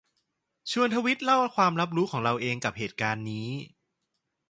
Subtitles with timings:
[0.71, 3.49] ชวนทวีตเล่าความรับรู้ของเราเองกับเหตุการณ์นี้